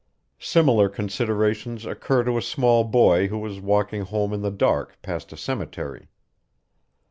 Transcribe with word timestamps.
Similar 0.39 0.89
considerations 0.89 1.85
occur 1.85 2.23
to 2.23 2.35
a 2.35 2.41
small 2.41 2.83
boy 2.83 3.27
who 3.27 3.45
is 3.45 3.59
walking 3.61 4.01
home 4.01 4.33
in 4.33 4.41
the 4.41 4.49
dark 4.49 4.99
past 5.03 5.31
a 5.31 5.37
cemetery. 5.37 6.07